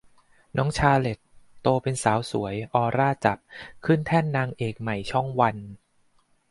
[0.57, 1.19] น้องชาร์เลท
[1.61, 3.37] โตเป็นสาวสวย ออร่าจับ
[3.85, 5.57] ขึ้นแท่นนางเอกใหม่ช่องวัน